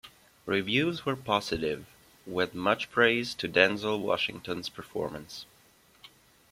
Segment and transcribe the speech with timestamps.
[0.47, 1.85] Reviews were positive,
[2.25, 5.45] with much praise to Denzel Washington's performance.